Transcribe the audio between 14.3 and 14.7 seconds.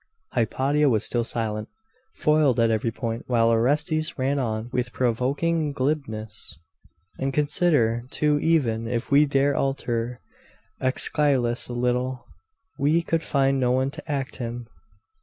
him.